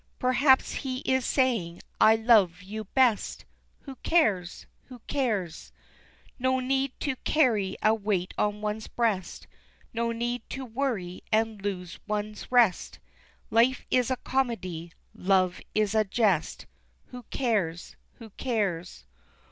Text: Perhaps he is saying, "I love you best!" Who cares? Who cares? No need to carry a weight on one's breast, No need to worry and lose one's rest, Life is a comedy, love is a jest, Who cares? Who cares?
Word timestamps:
Perhaps 0.17 0.71
he 0.81 1.01
is 1.01 1.27
saying, 1.27 1.79
"I 1.99 2.15
love 2.15 2.63
you 2.63 2.85
best!" 2.85 3.45
Who 3.81 3.97
cares? 3.97 4.65
Who 4.85 4.97
cares? 5.05 5.71
No 6.39 6.59
need 6.59 6.99
to 7.01 7.15
carry 7.17 7.77
a 7.83 7.93
weight 7.93 8.33
on 8.35 8.61
one's 8.61 8.87
breast, 8.87 9.45
No 9.93 10.11
need 10.11 10.41
to 10.49 10.65
worry 10.65 11.21
and 11.31 11.61
lose 11.61 11.99
one's 12.07 12.51
rest, 12.51 12.97
Life 13.51 13.85
is 13.91 14.09
a 14.09 14.15
comedy, 14.17 14.91
love 15.13 15.61
is 15.75 15.93
a 15.93 16.03
jest, 16.03 16.65
Who 17.09 17.21
cares? 17.29 17.95
Who 18.13 18.31
cares? 18.31 19.05